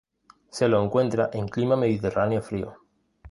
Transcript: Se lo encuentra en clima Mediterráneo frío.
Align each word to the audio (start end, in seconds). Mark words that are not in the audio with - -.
Se 0.49 0.67
lo 0.67 0.83
encuentra 0.83 1.29
en 1.31 1.47
clima 1.47 1.75
Mediterráneo 1.75 2.41
frío. 2.41 2.73